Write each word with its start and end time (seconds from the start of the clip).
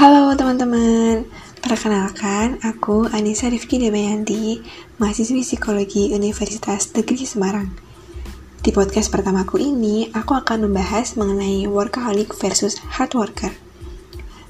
Halo 0.00 0.32
teman-teman, 0.32 1.28
perkenalkan 1.60 2.56
aku 2.64 3.12
Anissa 3.12 3.52
Rifki 3.52 3.76
Debayanti, 3.76 4.64
mahasiswi 4.96 5.44
psikologi 5.44 6.16
Universitas 6.16 6.88
Negeri 6.96 7.28
Semarang. 7.28 7.68
Di 8.64 8.72
podcast 8.72 9.12
pertamaku 9.12 9.60
ini, 9.60 10.08
aku 10.16 10.32
akan 10.32 10.64
membahas 10.64 11.20
mengenai 11.20 11.68
workaholic 11.68 12.32
versus 12.32 12.80
hard 12.96 13.12
worker. 13.12 13.52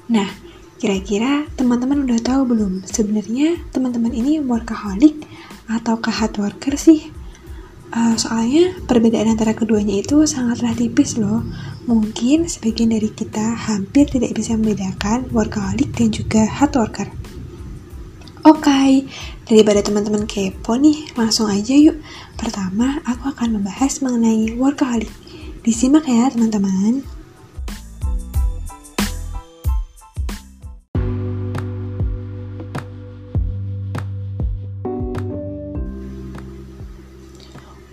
Nah, 0.07 0.31
kira-kira 0.79 1.43
teman-teman 1.59 2.07
udah 2.07 2.23
tahu 2.23 2.55
belum 2.55 2.87
sebenarnya 2.87 3.59
teman-teman 3.75 4.15
ini 4.15 4.39
workaholic 4.39 5.19
ataukah 5.67 6.15
hard 6.15 6.39
worker 6.39 6.79
sih? 6.79 7.11
Uh, 7.91 8.15
soalnya 8.15 8.71
perbedaan 8.87 9.35
antara 9.35 9.51
keduanya 9.51 9.99
itu 9.99 10.23
sangatlah 10.23 10.71
tipis 10.71 11.19
loh. 11.19 11.43
Mungkin 11.91 12.47
sebagian 12.47 12.95
dari 12.95 13.11
kita 13.11 13.51
hampir 13.67 14.07
tidak 14.07 14.31
bisa 14.31 14.55
membedakan 14.55 15.27
workaholic 15.35 15.91
dan 15.91 16.07
juga 16.07 16.47
hard 16.47 16.71
worker. 16.79 17.07
Oke, 18.41 18.65
okay, 18.65 18.91
daripada 19.45 19.83
teman-teman 19.85 20.25
kepo 20.25 20.73
nih, 20.79 21.13
langsung 21.13 21.51
aja 21.51 21.77
yuk. 21.77 21.99
Pertama, 22.39 23.03
aku 23.05 23.29
akan 23.29 23.59
membahas 23.59 23.99
mengenai 24.01 24.55
workaholic. 24.55 25.11
Disimak 25.61 26.07
ya 26.07 26.31
teman-teman. 26.31 27.20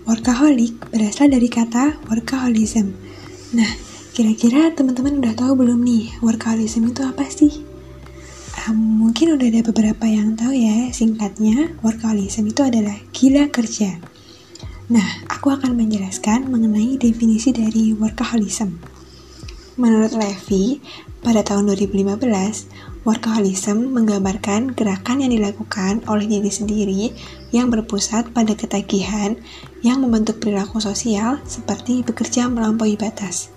Workaholic 0.09 0.89
berasal 0.89 1.29
dari 1.29 1.45
kata 1.53 2.01
workaholism. 2.09 2.97
Nah, 3.53 3.69
kira-kira 4.09 4.73
teman-teman 4.73 5.21
udah 5.21 5.37
tahu 5.37 5.61
belum 5.61 5.85
nih, 5.85 6.17
workaholism 6.25 6.89
itu 6.89 7.05
apa 7.05 7.29
sih? 7.29 7.61
Um, 8.65 9.05
mungkin 9.05 9.37
udah 9.37 9.45
ada 9.53 9.61
beberapa 9.61 10.09
yang 10.09 10.33
tahu 10.33 10.57
ya, 10.57 10.89
singkatnya, 10.89 11.77
workaholism 11.85 12.41
itu 12.49 12.65
adalah 12.65 12.97
gila 13.13 13.53
kerja. 13.53 14.01
Nah, 14.89 15.29
aku 15.29 15.53
akan 15.53 15.77
menjelaskan 15.77 16.49
mengenai 16.49 16.97
definisi 16.97 17.53
dari 17.53 17.93
workaholism. 17.93 18.81
Menurut 19.77 20.17
Levy, 20.17 20.81
pada 21.19 21.43
tahun 21.43 21.71
2015, 21.75 23.03
workaholism 23.03 23.91
menggambarkan 23.91 24.71
gerakan 24.71 25.23
yang 25.23 25.31
dilakukan 25.35 26.03
oleh 26.07 26.25
diri 26.27 26.51
sendiri 26.51 27.11
yang 27.51 27.67
berpusat 27.67 28.31
pada 28.31 28.55
ketagihan 28.55 29.35
yang 29.83 29.99
membentuk 29.99 30.39
perilaku 30.39 30.79
sosial 30.79 31.43
seperti 31.43 32.01
bekerja 32.07 32.47
melampaui 32.47 32.95
batas. 32.95 33.51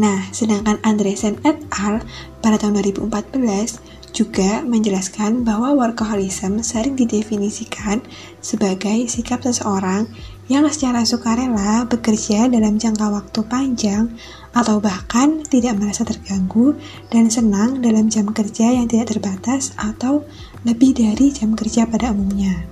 Nah, 0.00 0.32
sedangkan 0.32 0.80
Andresen 0.80 1.38
et 1.44 1.60
al. 1.76 2.00
pada 2.40 2.56
tahun 2.56 2.80
2014 2.80 4.00
juga 4.10 4.62
menjelaskan 4.66 5.46
bahwa 5.46 5.74
workaholism 5.76 6.62
sering 6.66 6.98
didefinisikan 6.98 8.02
sebagai 8.42 9.06
sikap 9.06 9.42
seseorang 9.46 10.10
yang 10.50 10.66
secara 10.66 11.06
sukarela 11.06 11.86
bekerja 11.86 12.50
dalam 12.50 12.74
jangka 12.74 13.06
waktu 13.06 13.40
panjang 13.46 14.10
atau 14.50 14.82
bahkan 14.82 15.46
tidak 15.46 15.78
merasa 15.78 16.02
terganggu 16.02 16.74
dan 17.06 17.30
senang 17.30 17.78
dalam 17.78 18.10
jam 18.10 18.26
kerja 18.34 18.74
yang 18.74 18.90
tidak 18.90 19.14
terbatas 19.14 19.70
atau 19.78 20.26
lebih 20.66 20.98
dari 20.98 21.30
jam 21.30 21.54
kerja 21.54 21.86
pada 21.86 22.10
umumnya. 22.10 22.66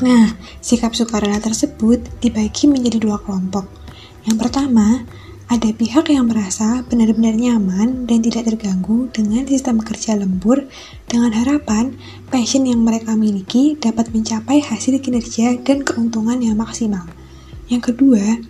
Nah, 0.00 0.40
sikap 0.64 0.96
sukarela 0.96 1.36
tersebut 1.36 2.00
dibagi 2.24 2.64
menjadi 2.64 2.96
dua 2.96 3.20
kelompok. 3.20 3.68
Yang 4.24 4.48
pertama, 4.48 5.04
ada 5.44 5.68
pihak 5.76 6.08
yang 6.08 6.24
merasa 6.24 6.80
benar-benar 6.88 7.36
nyaman 7.36 8.08
dan 8.08 8.24
tidak 8.24 8.48
terganggu 8.48 9.12
dengan 9.12 9.44
sistem 9.44 9.76
kerja 9.76 10.16
lembur 10.16 10.64
dengan 11.04 11.36
harapan 11.36 12.00
passion 12.32 12.64
yang 12.64 12.80
mereka 12.80 13.12
miliki 13.12 13.76
dapat 13.76 14.08
mencapai 14.16 14.64
hasil 14.64 14.96
kinerja 15.04 15.60
dan 15.60 15.84
keuntungan 15.84 16.40
yang 16.40 16.56
maksimal. 16.56 17.04
Yang 17.68 17.92
kedua, 17.92 18.40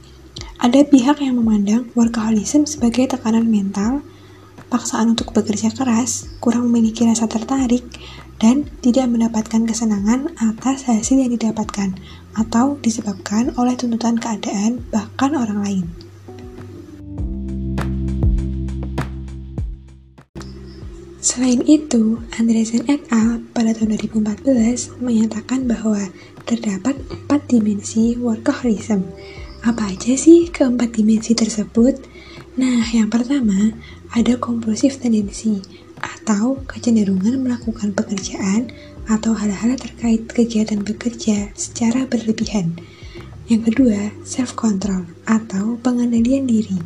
ada 0.62 0.81
pihak 0.87 1.19
yang 1.19 1.34
memandang 1.43 1.91
workaholism 1.99 2.62
sebagai 2.62 3.10
tekanan 3.10 3.50
mental, 3.50 4.06
paksaan 4.71 5.19
untuk 5.19 5.34
bekerja 5.34 5.75
keras, 5.75 6.31
kurang 6.38 6.71
memiliki 6.71 7.03
rasa 7.03 7.27
tertarik, 7.27 7.83
dan 8.38 8.71
tidak 8.87 9.10
mendapatkan 9.10 9.66
kesenangan 9.66 10.31
atas 10.38 10.87
hasil 10.87 11.19
yang 11.19 11.34
didapatkan 11.34 11.99
atau 12.38 12.78
disebabkan 12.78 13.50
oleh 13.59 13.75
tuntutan 13.75 14.15
keadaan 14.15 14.83
bahkan 14.94 15.34
orang 15.34 15.59
lain. 15.59 15.87
Selain 21.34 21.67
itu, 21.67 22.22
Andresen 22.39 22.87
et 22.87 23.11
al. 23.11 23.43
pada 23.50 23.75
tahun 23.75 23.99
2014 23.99 25.03
menyatakan 25.03 25.67
bahwa 25.67 25.99
terdapat 26.47 26.95
empat 26.95 27.50
dimensi 27.50 28.15
workaholism. 28.15 29.03
Apa 29.67 29.91
aja 29.91 30.15
sih 30.15 30.47
keempat 30.55 30.95
dimensi 30.95 31.34
tersebut? 31.34 31.99
Nah, 32.55 32.87
yang 32.95 33.11
pertama 33.11 33.75
ada 34.15 34.39
kompulsif 34.39 35.03
tendensi 35.03 35.59
atau 35.99 36.62
kecenderungan 36.71 37.43
melakukan 37.43 37.91
pekerjaan 37.99 38.71
atau 39.11 39.34
hal-hal 39.34 39.75
terkait 39.75 40.31
kegiatan 40.31 40.87
bekerja 40.87 41.51
secara 41.59 42.06
berlebihan. 42.06 42.78
Yang 43.51 43.75
kedua, 43.75 44.15
self-control 44.22 45.03
atau 45.27 45.83
pengendalian 45.83 46.47
diri. 46.47 46.78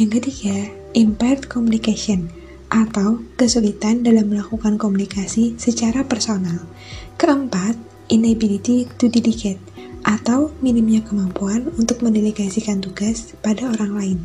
Yang 0.00 0.24
ketiga, 0.24 0.72
impaired 0.96 1.52
communication 1.52 2.32
atau 2.74 3.22
kesulitan 3.38 4.02
dalam 4.02 4.34
melakukan 4.34 4.74
komunikasi 4.74 5.54
secara 5.54 6.02
personal. 6.02 6.66
Keempat, 7.14 7.78
inability 8.10 8.90
to 8.98 9.06
dedicate 9.06 9.62
atau 10.02 10.50
minimnya 10.58 11.00
kemampuan 11.06 11.70
untuk 11.78 12.02
mendelegasikan 12.02 12.82
tugas 12.82 13.38
pada 13.40 13.70
orang 13.70 13.92
lain. 13.94 14.18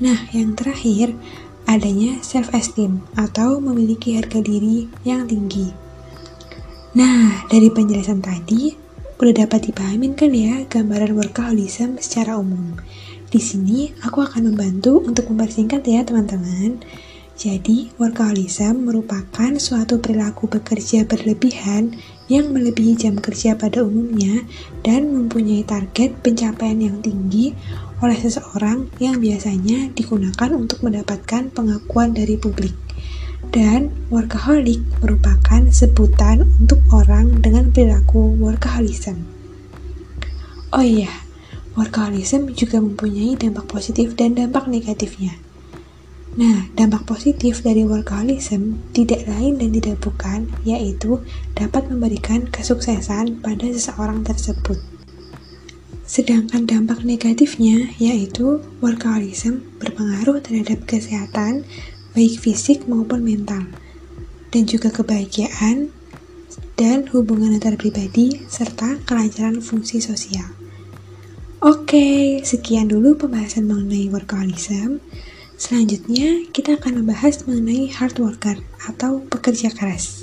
Nah, 0.00 0.32
yang 0.32 0.56
terakhir, 0.56 1.12
adanya 1.68 2.18
self-esteem 2.24 3.04
atau 3.14 3.60
memiliki 3.60 4.16
harga 4.16 4.40
diri 4.40 4.88
yang 5.04 5.28
tinggi. 5.28 5.70
Nah, 6.96 7.46
dari 7.46 7.70
penjelasan 7.70 8.24
tadi, 8.24 8.74
udah 9.20 9.46
dapat 9.46 9.70
dipahamin 9.70 10.16
kan 10.16 10.32
ya 10.32 10.64
gambaran 10.66 11.14
workaholism 11.14 12.00
secara 12.00 12.40
umum. 12.40 12.74
Di 13.30 13.38
sini, 13.38 13.94
aku 14.02 14.26
akan 14.26 14.50
membantu 14.50 14.98
untuk 15.06 15.30
mempersingkat 15.30 15.86
ya 15.86 16.02
teman-teman. 16.02 16.82
Jadi, 17.40 17.88
workaholism 17.96 18.84
merupakan 18.84 19.56
suatu 19.56 19.96
perilaku 19.96 20.44
bekerja 20.44 21.08
berlebihan 21.08 21.96
yang 22.28 22.52
melebihi 22.52 23.00
jam 23.00 23.16
kerja 23.16 23.56
pada 23.56 23.80
umumnya 23.80 24.44
dan 24.84 25.08
mempunyai 25.08 25.64
target 25.64 26.20
pencapaian 26.20 26.76
yang 26.76 27.00
tinggi 27.00 27.56
oleh 28.04 28.20
seseorang 28.20 28.92
yang 29.00 29.24
biasanya 29.24 29.88
digunakan 29.96 30.52
untuk 30.52 30.84
mendapatkan 30.84 31.48
pengakuan 31.48 32.12
dari 32.12 32.36
publik. 32.36 32.76
Dan 33.48 33.88
workaholic 34.12 34.84
merupakan 35.00 35.64
sebutan 35.72 36.44
untuk 36.60 36.84
orang 36.92 37.40
dengan 37.40 37.72
perilaku 37.72 38.36
workaholism. 38.36 39.16
Oh 40.76 40.84
iya, 40.84 41.08
workaholism 41.72 42.52
juga 42.52 42.84
mempunyai 42.84 43.32
dampak 43.40 43.64
positif 43.64 44.12
dan 44.12 44.36
dampak 44.36 44.68
negatifnya. 44.68 45.40
Nah, 46.38 46.70
dampak 46.78 47.10
positif 47.10 47.58
dari 47.66 47.82
workaholism 47.82 48.78
tidak 48.94 49.26
lain 49.26 49.58
dan 49.58 49.74
tidak 49.74 49.96
bukan, 49.98 50.46
yaitu 50.62 51.18
dapat 51.58 51.90
memberikan 51.90 52.46
kesuksesan 52.46 53.42
pada 53.42 53.66
seseorang 53.66 54.22
tersebut. 54.22 54.78
Sedangkan 56.10 56.66
dampak 56.66 57.06
negatifnya 57.06 57.94
yaitu 58.02 58.58
workaholism 58.82 59.62
berpengaruh 59.78 60.42
terhadap 60.42 60.82
kesehatan 60.82 61.62
baik 62.10 62.34
fisik 62.42 62.90
maupun 62.90 63.22
mental 63.22 63.70
dan 64.50 64.66
juga 64.66 64.90
kebahagiaan 64.90 65.94
dan 66.74 67.06
hubungan 67.14 67.54
antar 67.54 67.78
pribadi 67.78 68.42
serta 68.50 68.98
kelancaran 69.06 69.62
fungsi 69.62 70.02
sosial. 70.02 70.50
Oke, 71.62 72.42
sekian 72.42 72.90
dulu 72.90 73.14
pembahasan 73.14 73.70
mengenai 73.70 74.10
workaholism. 74.10 74.98
Selanjutnya, 75.60 76.48
kita 76.56 76.80
akan 76.80 77.04
membahas 77.04 77.44
mengenai 77.44 77.92
hard 77.92 78.16
worker 78.16 78.56
atau 78.88 79.20
pekerja 79.28 79.68
keras. 79.68 80.19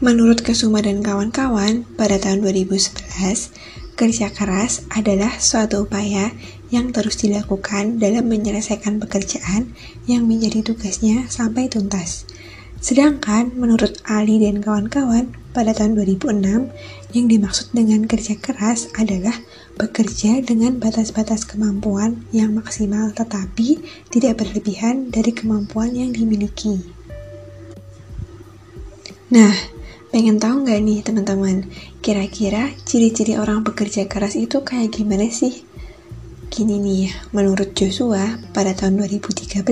Menurut 0.00 0.40
Kesuma 0.40 0.80
dan 0.80 1.04
kawan-kawan, 1.04 1.84
pada 2.00 2.16
tahun 2.16 2.40
2011, 2.40 3.52
Kerja 4.00 4.32
keras 4.32 4.88
adalah 4.88 5.36
suatu 5.36 5.84
upaya 5.84 6.32
yang 6.72 6.88
terus 6.88 7.20
dilakukan 7.20 8.00
dalam 8.00 8.24
menyelesaikan 8.32 8.96
pekerjaan 8.96 9.76
yang 10.08 10.24
menjadi 10.24 10.64
tugasnya 10.64 11.28
sampai 11.28 11.68
tuntas. 11.68 12.24
Sedangkan 12.80 13.52
menurut 13.52 14.00
Ali 14.08 14.40
dan 14.40 14.64
kawan-kawan, 14.64 15.36
pada 15.52 15.76
tahun 15.76 16.00
2006, 16.00 16.72
yang 17.12 17.26
dimaksud 17.28 17.68
dengan 17.76 18.08
kerja 18.08 18.40
keras 18.40 18.88
adalah 18.96 19.36
bekerja 19.76 20.40
dengan 20.40 20.80
batas-batas 20.80 21.44
kemampuan 21.44 22.24
yang 22.32 22.56
maksimal 22.56 23.12
tetapi 23.12 23.84
tidak 24.08 24.40
berlebihan 24.40 25.12
dari 25.12 25.36
kemampuan 25.36 25.92
yang 25.92 26.16
dimiliki. 26.16 26.80
Nah, 29.28 29.52
pengen 30.10 30.42
tahu 30.42 30.66
nggak 30.66 30.80
nih 30.82 30.98
teman-teman, 31.06 31.70
kira-kira 32.02 32.74
ciri-ciri 32.82 33.38
orang 33.38 33.62
bekerja 33.62 34.10
keras 34.10 34.34
itu 34.34 34.58
kayak 34.66 34.90
gimana 34.90 35.30
sih? 35.30 35.62
Gini 36.50 36.82
nih, 36.82 37.14
menurut 37.30 37.78
Joshua 37.78 38.42
pada 38.50 38.74
tahun 38.74 38.98
2013, 39.06 39.62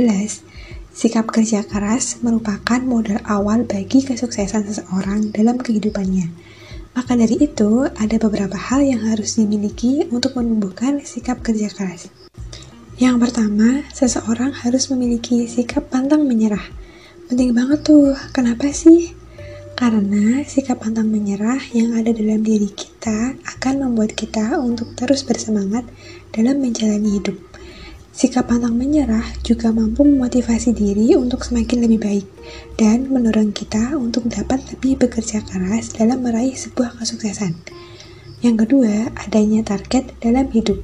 sikap 0.94 1.26
kerja 1.26 1.67
keras 1.67 2.23
merupakan 2.23 2.79
modal 2.79 3.19
awal 3.26 3.67
bagi 3.67 4.06
kesuksesan 4.06 4.70
seseorang 4.70 5.35
dalam 5.35 5.58
kehidupannya. 5.58 6.31
Maka 6.94 7.19
dari 7.19 7.35
itu, 7.43 7.90
ada 7.90 8.17
beberapa 8.23 8.55
hal 8.55 8.87
yang 8.87 9.11
harus 9.11 9.43
dimiliki 9.43 10.06
untuk 10.14 10.38
menumbuhkan 10.38 11.02
sikap 11.02 11.43
kerja 11.43 11.67
keras. 11.67 12.14
Yang 12.94 13.26
pertama, 13.26 13.82
seseorang 13.90 14.55
harus 14.55 14.87
memiliki 14.94 15.50
sikap 15.50 15.90
pantang 15.90 16.31
menyerah. 16.31 16.62
Penting 17.26 17.58
banget 17.58 17.82
tuh, 17.82 18.14
kenapa 18.31 18.70
sih? 18.70 19.18
Karena 19.79 20.43
sikap 20.43 20.83
pantang 20.83 21.07
menyerah 21.07 21.63
yang 21.71 21.95
ada 21.95 22.11
dalam 22.11 22.43
diri 22.43 22.67
kita 22.67 23.39
akan 23.47 23.87
membuat 23.87 24.11
kita 24.19 24.59
untuk 24.59 24.99
terus 24.99 25.23
bersemangat 25.23 25.87
dalam 26.35 26.59
menjalani 26.59 27.23
hidup. 27.23 27.39
Sikap 28.11 28.51
pantang 28.51 28.75
menyerah 28.75 29.23
juga 29.47 29.71
mampu 29.71 30.03
memotivasi 30.03 30.75
diri 30.75 31.15
untuk 31.15 31.47
semakin 31.47 31.87
lebih 31.87 32.03
baik 32.03 32.27
dan 32.75 33.07
mendorong 33.07 33.55
kita 33.55 33.95
untuk 33.95 34.27
dapat 34.27 34.67
lebih 34.75 34.99
bekerja 34.99 35.47
keras 35.47 35.95
dalam 35.95 36.27
meraih 36.27 36.59
sebuah 36.59 36.99
kesuksesan. 36.99 37.55
Yang 38.43 38.67
kedua, 38.67 39.15
adanya 39.15 39.63
target 39.63 40.11
dalam 40.19 40.51
hidup. 40.51 40.83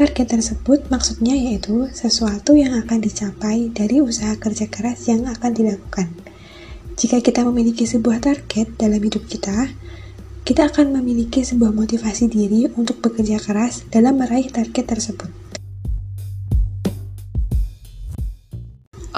Target 0.00 0.40
tersebut 0.40 0.88
maksudnya 0.88 1.36
yaitu 1.36 1.92
sesuatu 1.92 2.56
yang 2.56 2.72
akan 2.72 3.04
dicapai 3.04 3.68
dari 3.68 4.00
usaha 4.00 4.32
kerja 4.40 4.64
keras 4.72 5.12
yang 5.12 5.28
akan 5.28 5.52
dilakukan. 5.52 6.21
Jika 7.02 7.18
kita 7.18 7.42
memiliki 7.42 7.82
sebuah 7.82 8.22
target 8.22 8.78
dalam 8.78 9.02
hidup 9.02 9.26
kita, 9.26 9.74
kita 10.46 10.70
akan 10.70 10.94
memiliki 10.94 11.42
sebuah 11.42 11.74
motivasi 11.74 12.30
diri 12.30 12.70
untuk 12.78 13.02
bekerja 13.02 13.42
keras 13.42 13.82
dalam 13.90 14.22
meraih 14.22 14.46
target 14.46 14.86
tersebut. 14.86 15.26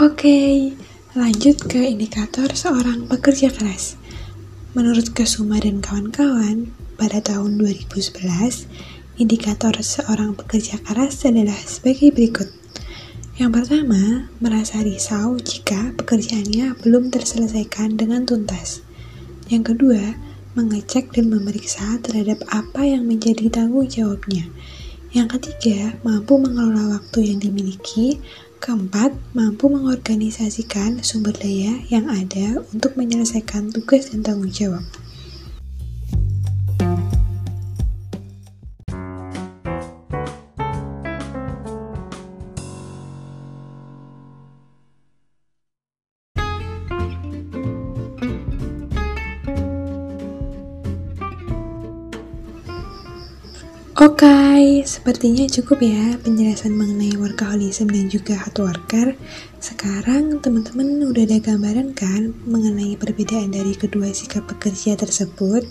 Oke, 0.00 0.72
lanjut 1.12 1.60
ke 1.68 1.84
indikator 1.84 2.48
seorang 2.56 3.04
pekerja 3.04 3.52
keras. 3.52 4.00
Menurut 4.72 5.12
Kesuma 5.12 5.60
dan 5.60 5.84
kawan-kawan, 5.84 6.72
pada 6.96 7.20
tahun 7.20 7.60
2011, 7.60 8.64
indikator 9.20 9.76
seorang 9.84 10.32
pekerja 10.32 10.80
keras 10.80 11.20
adalah 11.28 11.60
sebagai 11.60 12.16
berikut. 12.16 12.63
Yang 13.34 13.50
pertama, 13.66 14.30
merasa 14.38 14.78
risau 14.78 15.34
jika 15.42 15.90
pekerjaannya 15.98 16.78
belum 16.78 17.10
terselesaikan 17.10 17.98
dengan 17.98 18.22
tuntas. 18.22 18.86
Yang 19.50 19.74
kedua, 19.74 20.14
mengecek 20.54 21.10
dan 21.10 21.34
memeriksa 21.34 21.98
terhadap 21.98 22.46
apa 22.46 22.86
yang 22.86 23.10
menjadi 23.10 23.50
tanggung 23.50 23.90
jawabnya. 23.90 24.46
Yang 25.10 25.34
ketiga, 25.34 25.98
mampu 26.06 26.38
mengelola 26.38 26.94
waktu 26.94 27.34
yang 27.34 27.42
dimiliki. 27.42 28.22
Keempat, 28.62 29.18
mampu 29.34 29.66
mengorganisasikan 29.66 31.02
sumber 31.02 31.34
daya 31.34 31.82
yang 31.90 32.06
ada 32.06 32.62
untuk 32.70 32.94
menyelesaikan 32.94 33.74
tugas 33.74 34.14
dan 34.14 34.22
tanggung 34.22 34.54
jawab. 34.54 34.86
Oke, 53.94 54.26
okay, 54.26 54.82
sepertinya 54.82 55.46
cukup 55.46 55.78
ya 55.86 56.18
penjelasan 56.18 56.74
mengenai 56.74 57.14
workaholism 57.14 57.86
dan 57.94 58.10
juga 58.10 58.34
hard 58.34 58.58
worker. 58.58 59.14
Sekarang 59.62 60.42
teman-teman 60.42 60.98
udah 61.14 61.22
ada 61.22 61.38
gambaran 61.38 61.94
kan 61.94 62.34
mengenai 62.42 62.98
perbedaan 62.98 63.54
dari 63.54 63.78
kedua 63.78 64.10
sikap 64.10 64.50
pekerja 64.50 64.98
tersebut. 64.98 65.62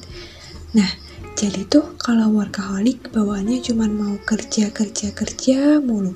Nah, 0.71 0.87
jadi 1.35 1.67
tuh 1.67 1.99
kalau 1.99 2.31
workaholic 2.31 3.11
bawaannya 3.11 3.59
cuma 3.59 3.91
mau 3.91 4.15
kerja 4.23 4.71
kerja 4.71 5.11
kerja 5.11 5.83
mulu 5.83 6.15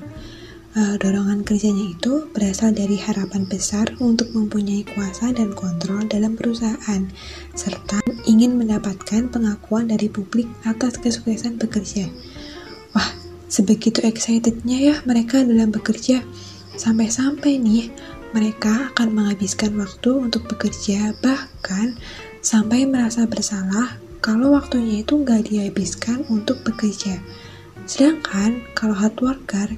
uh, 0.78 0.94
dorongan 0.96 1.42
kerjanya 1.42 1.92
itu 1.92 2.30
berasal 2.30 2.70
dari 2.70 2.96
harapan 2.96 3.44
besar 3.44 3.90
untuk 3.98 4.30
mempunyai 4.32 4.86
kuasa 4.86 5.34
dan 5.34 5.50
kontrol 5.52 6.06
dalam 6.06 6.38
perusahaan, 6.38 7.02
serta 7.52 8.07
ingin 8.28 8.60
mendapatkan 8.60 9.32
pengakuan 9.32 9.88
dari 9.88 10.12
publik 10.12 10.44
atas 10.68 11.00
kesuksesan 11.00 11.56
bekerja. 11.56 12.12
Wah, 12.92 13.08
sebegitu 13.48 14.04
excitednya 14.04 14.78
ya 14.92 14.96
mereka 15.08 15.40
dalam 15.40 15.72
bekerja. 15.72 16.20
Sampai-sampai 16.76 17.56
nih, 17.56 17.88
mereka 18.36 18.92
akan 18.92 19.16
menghabiskan 19.16 19.72
waktu 19.80 20.28
untuk 20.28 20.44
bekerja, 20.44 21.16
bahkan 21.24 21.96
sampai 22.44 22.84
merasa 22.84 23.24
bersalah 23.24 23.96
kalau 24.20 24.52
waktunya 24.52 25.00
itu 25.00 25.24
nggak 25.24 25.48
dihabiskan 25.48 26.28
untuk 26.28 26.60
bekerja. 26.62 27.18
Sedangkan 27.88 28.60
kalau 28.76 28.92
hard 28.92 29.16
worker, 29.24 29.68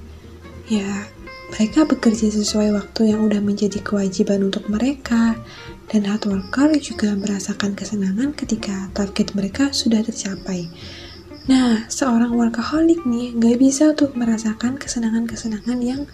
ya 0.67 1.07
mereka 1.51 1.83
bekerja 1.83 2.31
sesuai 2.31 2.73
waktu 2.73 3.11
yang 3.11 3.27
udah 3.27 3.43
menjadi 3.43 3.83
kewajiban 3.83 4.47
untuk 4.47 4.71
mereka 4.71 5.35
dan 5.91 6.07
hard 6.07 6.31
worker 6.31 6.71
juga 6.79 7.13
merasakan 7.19 7.75
kesenangan 7.75 8.33
ketika 8.39 8.89
target 8.95 9.35
mereka 9.35 9.75
sudah 9.75 10.01
tercapai. 10.07 10.71
Nah, 11.51 11.91
seorang 11.91 12.39
workaholic 12.39 13.03
nih 13.03 13.35
gak 13.35 13.59
bisa 13.59 13.91
tuh 13.99 14.15
merasakan 14.15 14.79
kesenangan-kesenangan 14.79 15.79
yang 15.83 16.07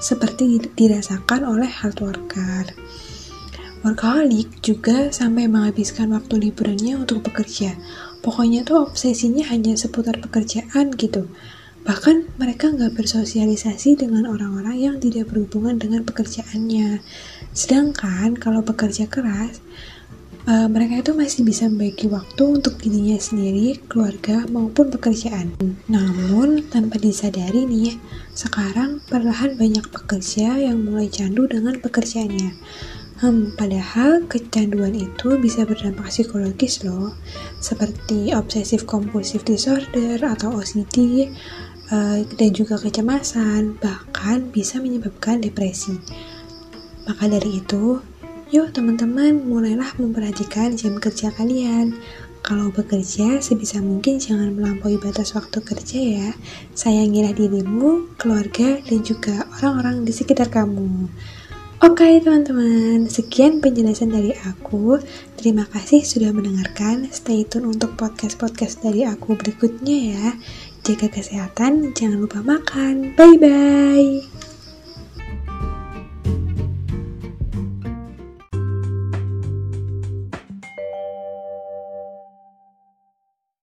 seperti 0.00 0.56
dirasakan 0.72 1.44
oleh 1.44 1.68
hard 1.68 2.00
worker. 2.00 2.64
Workaholic 3.84 4.60
juga 4.64 5.12
sampai 5.12 5.48
menghabiskan 5.48 6.12
waktu 6.16 6.48
liburannya 6.48 7.00
untuk 7.00 7.24
bekerja. 7.24 7.76
Pokoknya 8.20 8.64
tuh 8.64 8.88
obsesinya 8.88 9.44
hanya 9.52 9.76
seputar 9.76 10.20
pekerjaan 10.20 10.92
gitu. 10.96 11.28
Bahkan 11.90 12.38
mereka 12.38 12.70
nggak 12.70 13.02
bersosialisasi 13.02 13.98
dengan 13.98 14.30
orang-orang 14.30 14.78
yang 14.78 14.96
tidak 15.02 15.34
berhubungan 15.34 15.74
dengan 15.74 16.06
pekerjaannya. 16.06 17.02
Sedangkan 17.50 18.38
kalau 18.38 18.62
bekerja 18.62 19.10
keras, 19.10 19.58
uh, 20.46 20.70
mereka 20.70 21.02
itu 21.02 21.18
masih 21.18 21.42
bisa 21.42 21.66
membagi 21.66 22.06
waktu 22.06 22.46
untuk 22.46 22.78
dirinya 22.78 23.18
sendiri, 23.18 23.82
keluarga, 23.90 24.46
maupun 24.46 24.86
pekerjaan. 24.94 25.50
Namun, 25.90 26.70
tanpa 26.70 26.94
disadari 27.02 27.66
nih, 27.66 27.98
sekarang 28.38 29.02
perlahan 29.10 29.58
banyak 29.58 29.90
pekerja 29.90 30.62
yang 30.62 30.86
mulai 30.86 31.10
candu 31.10 31.50
dengan 31.50 31.74
pekerjaannya. 31.82 32.54
Hmm, 33.20 33.52
padahal 33.52 34.24
kecanduan 34.32 34.96
itu 34.96 35.36
bisa 35.36 35.68
berdampak 35.68 36.08
psikologis 36.08 36.80
loh, 36.88 37.12
seperti 37.60 38.32
obsessive 38.32 38.88
compulsive 38.88 39.44
disorder 39.44 40.16
atau 40.24 40.56
OCD, 40.56 41.28
dan 42.38 42.50
juga 42.54 42.78
kecemasan, 42.78 43.82
bahkan 43.82 44.46
bisa 44.54 44.78
menyebabkan 44.78 45.42
depresi. 45.42 45.98
Maka 47.10 47.26
dari 47.26 47.58
itu, 47.58 47.98
yuk 48.54 48.70
teman-teman 48.70 49.42
mulailah 49.42 49.98
memperhatikan 49.98 50.78
jam 50.78 51.02
kerja 51.02 51.34
kalian. 51.34 51.98
Kalau 52.40 52.72
bekerja, 52.72 53.42
sebisa 53.42 53.84
mungkin 53.84 54.16
jangan 54.16 54.54
melampaui 54.56 54.96
batas 54.96 55.36
waktu 55.36 55.60
kerja 55.60 55.98
ya. 55.98 56.28
Sayangilah 56.72 57.36
dirimu, 57.36 58.16
keluarga, 58.16 58.80
dan 58.80 59.04
juga 59.04 59.44
orang-orang 59.60 60.08
di 60.08 60.12
sekitar 60.14 60.48
kamu. 60.48 61.10
Oke 61.80 62.04
okay, 62.04 62.20
teman-teman, 62.20 63.08
sekian 63.08 63.64
penjelasan 63.64 64.12
dari 64.12 64.36
aku. 64.44 65.00
Terima 65.40 65.64
kasih 65.64 66.04
sudah 66.04 66.28
mendengarkan. 66.28 67.08
Stay 67.08 67.48
tune 67.48 67.72
untuk 67.72 67.96
podcast-podcast 67.96 68.84
dari 68.84 69.08
aku 69.08 69.32
berikutnya 69.32 69.98
ya. 70.12 70.26
Jaga 70.80 71.12
kesehatan, 71.12 71.92
jangan 71.92 72.24
lupa 72.24 72.40
makan. 72.40 73.12
Bye 73.14 73.36
bye. 73.36 74.49